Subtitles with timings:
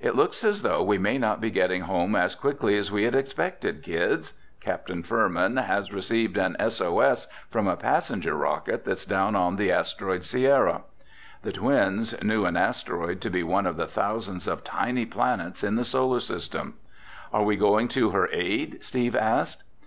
[0.00, 3.14] "It looks as though we may not be getting home as quickly as we had
[3.14, 4.32] expected, kids.
[4.58, 6.80] Captain Furman has received an S.
[6.80, 7.00] O.
[7.00, 7.28] S.
[7.50, 10.84] from a passenger rocket that's down on the asteroid, Sierra."
[11.42, 15.74] The twins knew an asteroid to be one of the thousands of tiny planets in
[15.74, 16.76] the Solar System.
[17.30, 19.62] "Are we going to her aid?" Steve asked.